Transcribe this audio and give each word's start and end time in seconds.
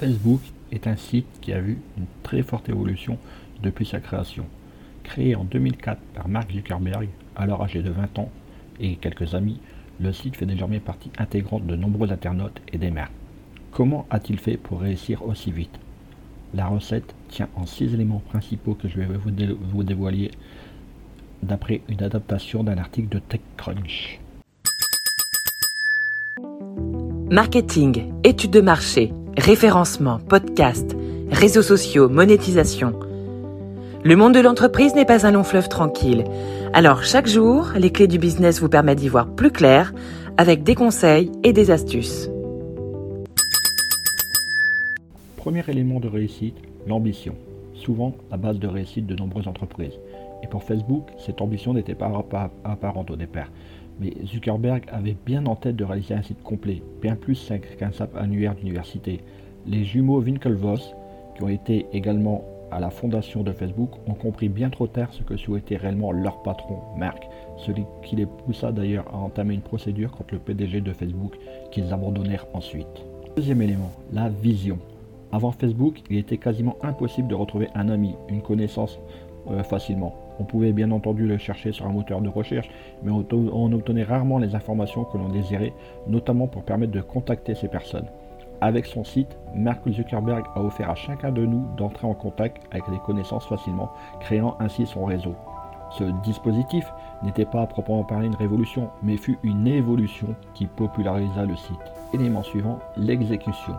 Facebook 0.00 0.40
est 0.72 0.86
un 0.86 0.96
site 0.96 1.26
qui 1.42 1.52
a 1.52 1.60
vu 1.60 1.76
une 1.98 2.06
très 2.22 2.42
forte 2.42 2.70
évolution 2.70 3.18
depuis 3.62 3.84
sa 3.84 4.00
création. 4.00 4.46
Créé 5.02 5.34
en 5.34 5.44
2004 5.44 6.00
par 6.14 6.26
Mark 6.26 6.50
Zuckerberg, 6.50 7.10
alors 7.36 7.62
âgé 7.62 7.82
de 7.82 7.90
20 7.90 8.18
ans, 8.18 8.30
et 8.80 8.96
quelques 8.96 9.34
amis, 9.34 9.60
le 10.00 10.14
site 10.14 10.36
fait 10.36 10.46
désormais 10.46 10.80
partie 10.80 11.10
intégrante 11.18 11.66
de 11.66 11.76
nombreux 11.76 12.10
internautes 12.10 12.62
et 12.72 12.78
des 12.78 12.90
marques. 12.90 13.12
Comment 13.72 14.06
a-t-il 14.08 14.38
fait 14.38 14.56
pour 14.56 14.80
réussir 14.80 15.22
aussi 15.26 15.52
vite? 15.52 15.78
La 16.54 16.66
recette 16.66 17.14
tient 17.28 17.50
en 17.54 17.66
six 17.66 17.92
éléments 17.92 18.22
principaux 18.30 18.72
que 18.72 18.88
je 18.88 18.96
vais 18.96 19.04
vous, 19.04 19.30
vous 19.70 19.84
dévoiler 19.84 20.30
d'après 21.42 21.82
une 21.90 22.02
adaptation 22.02 22.64
d'un 22.64 22.78
article 22.78 23.10
de 23.10 23.18
TechCrunch. 23.18 24.18
Marketing, 27.30 28.12
études 28.24 28.50
de 28.50 28.60
marché, 28.60 29.12
référencement, 29.36 30.18
podcast, 30.18 30.96
réseaux 31.30 31.62
sociaux, 31.62 32.08
monétisation. 32.08 32.98
Le 34.02 34.16
monde 34.16 34.34
de 34.34 34.40
l'entreprise 34.40 34.94
n'est 34.94 35.04
pas 35.04 35.26
un 35.26 35.30
long 35.30 35.44
fleuve 35.44 35.68
tranquille. 35.68 36.24
Alors 36.72 37.04
chaque 37.04 37.26
jour, 37.26 37.70
les 37.76 37.90
clés 37.90 38.06
du 38.06 38.18
business 38.18 38.60
vous 38.60 38.68
permettent 38.68 38.98
d'y 38.98 39.08
voir 39.08 39.26
plus 39.28 39.50
clair 39.50 39.92
avec 40.36 40.62
des 40.62 40.74
conseils 40.74 41.30
et 41.44 41.52
des 41.52 41.70
astuces. 41.70 42.30
Premier 45.36 45.62
élément 45.68 46.00
de 46.00 46.08
réussite, 46.08 46.56
l'ambition. 46.86 47.34
Souvent 47.74 48.14
la 48.30 48.36
base 48.36 48.58
de 48.58 48.66
réussite 48.66 49.06
de 49.06 49.14
nombreuses 49.14 49.48
entreprises. 49.48 49.98
Et 50.42 50.46
pour 50.46 50.62
Facebook, 50.62 51.04
cette 51.18 51.40
ambition 51.40 51.74
n'était 51.74 51.94
pas 51.94 52.24
apparente 52.64 53.10
au 53.10 53.16
départ. 53.16 53.48
Mais 54.00 54.14
Zuckerberg 54.24 54.84
avait 54.90 55.16
bien 55.26 55.44
en 55.46 55.56
tête 55.56 55.76
de 55.76 55.84
réaliser 55.84 56.14
un 56.14 56.22
site 56.22 56.42
complet, 56.42 56.82
bien 57.02 57.16
plus 57.16 57.52
qu'un 57.78 57.92
simple 57.92 58.18
annuaire 58.18 58.54
d'université. 58.54 59.20
Les 59.66 59.84
jumeaux 59.84 60.22
Winklevoss, 60.22 60.94
qui 61.36 61.42
ont 61.42 61.48
été 61.48 61.86
également 61.92 62.44
à 62.70 62.80
la 62.80 62.88
fondation 62.90 63.42
de 63.42 63.52
Facebook, 63.52 63.90
ont 64.06 64.14
compris 64.14 64.48
bien 64.48 64.70
trop 64.70 64.86
tard 64.86 65.12
ce 65.12 65.22
que 65.22 65.36
souhaitait 65.36 65.76
réellement 65.76 66.12
leur 66.12 66.42
patron, 66.42 66.78
Mark, 66.96 67.28
celui 67.58 67.84
qui 68.02 68.16
les 68.16 68.26
poussa 68.26 68.72
d'ailleurs 68.72 69.06
à 69.12 69.18
entamer 69.18 69.54
une 69.54 69.60
procédure 69.60 70.12
contre 70.12 70.34
le 70.34 70.40
PDG 70.40 70.80
de 70.80 70.92
Facebook 70.92 71.34
qu'ils 71.70 71.92
abandonnèrent 71.92 72.46
ensuite. 72.54 72.86
Deuxième 73.36 73.60
élément, 73.62 73.92
la 74.12 74.28
vision. 74.28 74.78
Avant 75.32 75.52
Facebook, 75.52 76.00
il 76.10 76.16
était 76.16 76.38
quasiment 76.38 76.76
impossible 76.82 77.28
de 77.28 77.34
retrouver 77.34 77.68
un 77.74 77.88
ami, 77.88 78.14
une 78.28 78.42
connaissance 78.42 78.98
euh, 79.48 79.62
facilement. 79.62 80.14
On 80.38 80.44
pouvait 80.44 80.72
bien 80.72 80.90
entendu 80.90 81.26
le 81.26 81.38
chercher 81.38 81.72
sur 81.72 81.86
un 81.86 81.92
moteur 81.92 82.20
de 82.20 82.28
recherche, 82.28 82.70
mais 83.02 83.10
on, 83.10 83.72
obtenait 83.72 84.02
rarement 84.02 84.38
les 84.38 84.54
informations 84.54 85.04
que 85.04 85.18
l'on 85.18 85.28
désirait, 85.28 85.72
notamment 86.06 86.46
pour 86.46 86.62
permettre 86.62 86.92
de 86.92 87.00
contacter 87.00 87.54
ces 87.54 87.68
personnes. 87.68 88.06
Avec 88.62 88.86
son 88.86 89.04
site, 89.04 89.38
Mark 89.54 89.88
Zuckerberg 89.88 90.44
a 90.54 90.62
offert 90.62 90.90
à 90.90 90.94
chacun 90.94 91.32
de 91.32 91.44
nous 91.44 91.66
d'entrer 91.76 92.06
en 92.06 92.14
contact 92.14 92.62
avec 92.70 92.88
des 92.90 92.98
connaissances 92.98 93.46
facilement, 93.46 93.90
créant 94.20 94.56
ainsi 94.60 94.86
son 94.86 95.04
réseau. 95.04 95.34
Ce 95.90 96.04
dispositif 96.22 96.90
n'était 97.22 97.46
pas 97.46 97.62
à 97.62 97.66
proprement 97.66 98.04
parler 98.04 98.26
une 98.26 98.34
révolution, 98.34 98.90
mais 99.02 99.16
fut 99.16 99.38
une 99.42 99.66
évolution 99.66 100.34
qui 100.54 100.66
popularisa 100.66 101.44
le 101.44 101.56
site. 101.56 101.92
Élément 102.12 102.42
suivant, 102.42 102.78
l'exécution. 102.96 103.74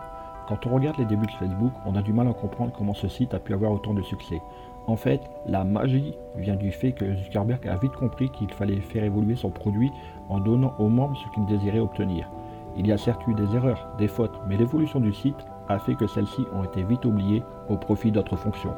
Quand 0.51 0.67
on 0.67 0.75
regarde 0.75 0.97
les 0.97 1.05
débuts 1.05 1.27
de 1.27 1.31
Facebook, 1.31 1.71
on 1.85 1.95
a 1.95 2.01
du 2.01 2.11
mal 2.11 2.27
à 2.27 2.33
comprendre 2.33 2.73
comment 2.77 2.93
ce 2.93 3.07
site 3.07 3.33
a 3.33 3.39
pu 3.39 3.53
avoir 3.53 3.71
autant 3.71 3.93
de 3.93 4.01
succès. 4.01 4.41
En 4.85 4.97
fait, 4.97 5.21
la 5.45 5.63
magie 5.63 6.13
vient 6.35 6.57
du 6.57 6.73
fait 6.73 6.91
que 6.91 7.15
Zuckerberg 7.15 7.65
a 7.69 7.77
vite 7.77 7.93
compris 7.93 8.29
qu'il 8.31 8.51
fallait 8.51 8.81
faire 8.81 9.05
évoluer 9.05 9.37
son 9.37 9.49
produit 9.49 9.93
en 10.27 10.41
donnant 10.41 10.73
aux 10.77 10.89
membres 10.89 11.15
ce 11.15 11.33
qu'ils 11.33 11.45
désiraient 11.45 11.79
obtenir. 11.79 12.29
Il 12.75 12.85
y 12.85 12.91
a 12.91 12.97
certes 12.97 13.25
eu 13.29 13.33
des 13.33 13.55
erreurs, 13.55 13.95
des 13.97 14.09
fautes, 14.09 14.41
mais 14.49 14.57
l'évolution 14.57 14.99
du 14.99 15.13
site 15.13 15.37
a 15.69 15.79
fait 15.79 15.95
que 15.95 16.05
celles-ci 16.05 16.45
ont 16.53 16.65
été 16.65 16.83
vite 16.83 17.05
oubliées 17.05 17.43
au 17.69 17.77
profit 17.77 18.11
d'autres 18.11 18.35
fonctions. 18.35 18.75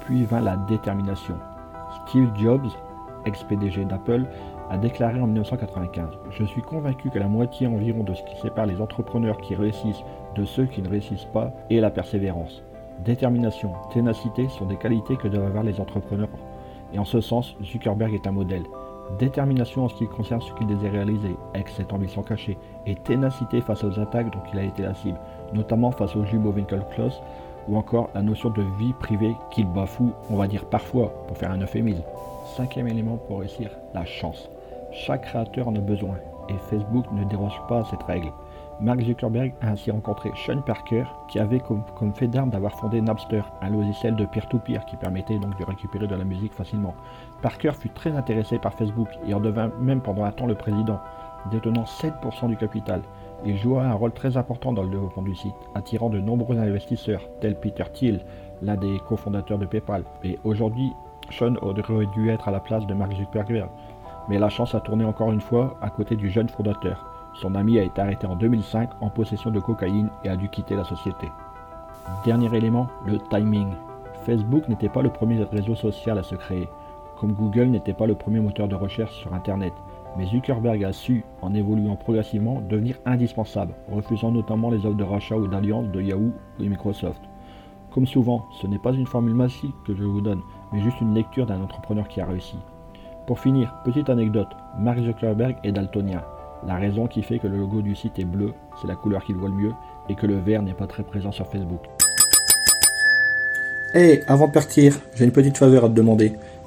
Puis 0.00 0.24
vint 0.24 0.42
la 0.42 0.58
détermination. 0.68 1.36
Steve 2.06 2.28
Jobs, 2.36 2.68
ex-PDG 3.24 3.86
d'Apple, 3.86 4.26
a 4.70 4.78
déclaré 4.78 5.20
en 5.20 5.26
1995 5.26 6.18
Je 6.30 6.44
suis 6.44 6.62
convaincu 6.62 7.10
que 7.10 7.18
la 7.18 7.28
moitié 7.28 7.66
environ 7.66 8.02
de 8.02 8.14
ce 8.14 8.22
qui 8.22 8.36
sépare 8.40 8.66
les 8.66 8.80
entrepreneurs 8.80 9.38
qui 9.38 9.54
réussissent 9.54 10.04
de 10.34 10.44
ceux 10.44 10.66
qui 10.66 10.82
ne 10.82 10.88
réussissent 10.88 11.28
pas 11.32 11.52
est 11.70 11.80
la 11.80 11.90
persévérance. 11.90 12.62
Détermination, 13.04 13.72
ténacité 13.92 14.48
sont 14.48 14.66
des 14.66 14.76
qualités 14.76 15.16
que 15.16 15.28
doivent 15.28 15.46
avoir 15.46 15.64
les 15.64 15.80
entrepreneurs. 15.80 16.28
Et 16.92 16.98
en 16.98 17.04
ce 17.04 17.20
sens, 17.20 17.56
Zuckerberg 17.62 18.14
est 18.14 18.26
un 18.26 18.32
modèle. 18.32 18.64
Détermination 19.18 19.84
en 19.84 19.88
ce 19.88 19.96
qui 19.96 20.06
concerne 20.06 20.40
ce 20.40 20.52
qu'il 20.54 20.66
désire 20.66 20.92
réaliser, 20.92 21.36
avec 21.52 21.68
cette 21.68 21.92
ambition 21.92 22.22
cachée, 22.22 22.56
et 22.86 22.94
ténacité 22.94 23.60
face 23.60 23.84
aux 23.84 23.98
attaques 23.98 24.32
dont 24.32 24.42
il 24.52 24.58
a 24.58 24.62
été 24.62 24.82
la 24.82 24.94
cible, 24.94 25.18
notamment 25.52 25.90
face 25.90 26.16
au 26.16 26.24
jumeau 26.24 26.52
Winklevoss, 26.52 27.20
ou 27.68 27.76
encore 27.76 28.10
la 28.14 28.22
notion 28.22 28.50
de 28.50 28.62
vie 28.78 28.92
privée 28.94 29.34
qu'il 29.50 29.66
bafoue, 29.66 30.12
on 30.30 30.36
va 30.36 30.46
dire 30.46 30.64
parfois, 30.66 31.08
pour 31.26 31.36
faire 31.36 31.50
un 31.50 31.60
euphémisme. 31.60 32.02
Cinquième 32.56 32.88
élément 32.88 33.16
pour 33.16 33.40
réussir, 33.40 33.70
la 33.94 34.04
chance. 34.04 34.48
Chaque 34.92 35.22
créateur 35.22 35.68
en 35.68 35.74
a 35.74 35.80
besoin, 35.80 36.16
et 36.48 36.54
Facebook 36.70 37.06
ne 37.12 37.24
déroge 37.24 37.60
pas 37.68 37.80
à 37.80 37.84
cette 37.84 38.02
règle. 38.02 38.30
Mark 38.80 39.00
Zuckerberg 39.02 39.54
a 39.62 39.68
ainsi 39.68 39.90
rencontré 39.90 40.30
Sean 40.34 40.60
Parker, 40.60 41.04
qui 41.28 41.38
avait 41.38 41.60
comme, 41.60 41.84
fait 42.14 42.26
d'arme 42.26 42.50
d'avoir 42.50 42.72
fondé 42.72 43.00
Napster, 43.00 43.42
un 43.62 43.70
logiciel 43.70 44.16
de 44.16 44.24
peer-to-peer 44.26 44.84
qui 44.86 44.96
permettait 44.96 45.38
donc 45.38 45.56
de 45.58 45.64
récupérer 45.64 46.06
de 46.06 46.14
la 46.14 46.24
musique 46.24 46.52
facilement. 46.52 46.94
Parker 47.40 47.72
fut 47.72 47.90
très 47.90 48.10
intéressé 48.16 48.58
par 48.58 48.74
Facebook 48.74 49.08
et 49.26 49.34
en 49.34 49.40
devint 49.40 49.70
même 49.80 50.00
pendant 50.00 50.24
un 50.24 50.32
temps 50.32 50.46
le 50.46 50.56
président, 50.56 50.98
détenant 51.50 51.84
7% 51.84 52.48
du 52.48 52.56
capital. 52.56 53.02
Il 53.44 53.58
joua 53.58 53.84
un 53.84 53.94
rôle 53.94 54.12
très 54.12 54.36
important 54.36 54.72
dans 54.72 54.82
le 54.82 54.90
développement 54.90 55.22
du 55.22 55.34
site, 55.34 55.54
attirant 55.74 56.08
de 56.08 56.18
nombreux 56.18 56.58
investisseurs, 56.58 57.20
tels 57.40 57.58
Peter 57.58 57.84
Thiel, 57.92 58.24
l'un 58.62 58.76
des 58.76 58.98
cofondateurs 59.06 59.58
de 59.58 59.66
PayPal. 59.66 60.04
Et 60.22 60.38
aujourd'hui, 60.44 60.92
Sean 61.30 61.54
aurait 61.60 62.06
dû 62.14 62.30
être 62.30 62.48
à 62.48 62.50
la 62.50 62.60
place 62.60 62.86
de 62.86 62.94
Mark 62.94 63.12
Zuckerberg. 63.14 63.68
Mais 64.28 64.38
la 64.38 64.48
chance 64.48 64.74
a 64.74 64.80
tourné 64.80 65.04
encore 65.04 65.32
une 65.32 65.40
fois 65.40 65.76
à 65.82 65.90
côté 65.90 66.16
du 66.16 66.30
jeune 66.30 66.48
fondateur. 66.48 67.06
Son 67.34 67.54
ami 67.54 67.78
a 67.78 67.82
été 67.82 68.00
arrêté 68.00 68.26
en 68.26 68.36
2005 68.36 68.90
en 69.00 69.10
possession 69.10 69.50
de 69.50 69.60
cocaïne 69.60 70.10
et 70.24 70.28
a 70.28 70.36
dû 70.36 70.48
quitter 70.48 70.76
la 70.76 70.84
société. 70.84 71.30
Dernier 72.24 72.54
élément, 72.56 72.86
le 73.06 73.18
timing. 73.18 73.72
Facebook 74.24 74.68
n'était 74.68 74.88
pas 74.88 75.02
le 75.02 75.10
premier 75.10 75.42
réseau 75.42 75.74
social 75.74 76.18
à 76.18 76.22
se 76.22 76.34
créer, 76.34 76.68
comme 77.18 77.32
Google 77.32 77.66
n'était 77.66 77.92
pas 77.92 78.06
le 78.06 78.14
premier 78.14 78.40
moteur 78.40 78.68
de 78.68 78.74
recherche 78.74 79.14
sur 79.14 79.34
Internet. 79.34 79.72
Mais 80.16 80.26
Zuckerberg 80.26 80.84
a 80.84 80.92
su, 80.92 81.24
en 81.42 81.54
évoluant 81.54 81.96
progressivement, 81.96 82.60
devenir 82.68 82.96
indispensable, 83.04 83.74
refusant 83.90 84.30
notamment 84.30 84.70
les 84.70 84.86
offres 84.86 84.96
de 84.96 85.04
rachat 85.04 85.36
ou 85.36 85.48
d'alliance 85.48 85.90
de 85.90 86.00
Yahoo 86.00 86.32
et 86.60 86.68
Microsoft. 86.68 87.20
Comme 87.90 88.06
souvent, 88.06 88.44
ce 88.60 88.66
n'est 88.66 88.78
pas 88.78 88.92
une 88.92 89.06
formule 89.06 89.34
massive 89.34 89.72
que 89.86 89.94
je 89.94 90.04
vous 90.04 90.20
donne, 90.20 90.40
mais 90.72 90.80
juste 90.80 91.00
une 91.00 91.14
lecture 91.14 91.46
d'un 91.46 91.62
entrepreneur 91.62 92.06
qui 92.06 92.20
a 92.20 92.26
réussi. 92.26 92.56
Pour 93.26 93.40
finir, 93.40 93.74
petite 93.84 94.08
anecdote, 94.08 94.48
Mark 94.78 94.98
Zuckerberg 95.00 95.56
est 95.64 95.72
daltonien. 95.72 96.22
La 96.66 96.76
raison 96.76 97.06
qui 97.06 97.22
fait 97.22 97.38
que 97.38 97.46
le 97.46 97.58
logo 97.58 97.82
du 97.82 97.94
site 97.94 98.18
est 98.18 98.24
bleu, 98.24 98.52
c'est 98.80 98.88
la 98.88 98.96
couleur 98.96 99.24
qu'il 99.24 99.36
voit 99.36 99.48
le 99.48 99.54
mieux, 99.54 99.72
et 100.08 100.14
que 100.14 100.26
le 100.26 100.36
vert 100.36 100.62
n'est 100.62 100.74
pas 100.74 100.86
très 100.86 101.02
présent 101.02 101.32
sur 101.32 101.46
Facebook. 101.46 101.80
Hey, 103.94 104.22
avant 104.26 104.48
de 104.48 104.52
partir, 104.52 104.98
j'ai 105.14 105.24
une 105.24 105.32
petite 105.32 105.56
faveur 105.56 105.84
à 105.84 105.88
te 105.88 105.94
demander. 105.94 106.36